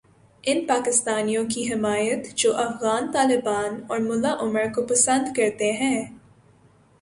ان 0.43 0.65
پاکستانیوں 0.67 1.43
کی 1.49 1.73
حمایت 1.73 2.35
جوافغان 2.35 3.11
طالبان 3.11 3.79
اور 3.89 3.99
ملا 3.99 4.35
عمر 4.39 4.63
کو 4.75 4.81
پسند 4.81 5.35
کرتے 5.37 5.71
ہیں۔ 5.71 6.05